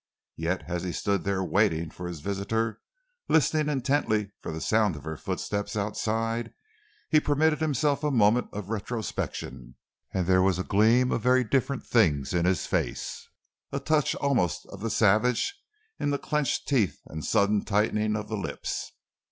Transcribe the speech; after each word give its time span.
Yet 0.35 0.63
as 0.67 0.81
he 0.81 0.93
stood 0.93 1.25
there 1.25 1.43
waiting 1.43 1.91
for 1.91 2.07
his 2.07 2.21
visitor, 2.21 2.81
listening 3.29 3.69
intently 3.69 4.31
for 4.39 4.51
the 4.51 4.59
sound 4.59 4.95
of 4.95 5.03
her 5.03 5.15
footsteps 5.15 5.75
outside, 5.77 6.51
he 7.07 7.19
permitted 7.19 7.59
himself 7.61 8.03
a 8.03 8.09
moment 8.09 8.47
of 8.51 8.71
retrospection, 8.71 9.75
and 10.11 10.25
there 10.25 10.41
was 10.41 10.57
a 10.57 10.63
gleam 10.63 11.11
of 11.11 11.21
very 11.21 11.43
different 11.43 11.85
things 11.85 12.33
in 12.33 12.45
his 12.45 12.65
face, 12.65 13.27
a 13.71 13.79
touch 13.79 14.15
almost 14.15 14.65
of 14.69 14.79
the 14.81 14.89
savage 14.89 15.53
in 15.99 16.09
the 16.09 16.17
clenched 16.17 16.67
teeth 16.67 16.99
and 17.05 17.23
sudden 17.23 17.63
tightening 17.63 18.15
of 18.15 18.27
the 18.27 18.37
lips. 18.37 18.93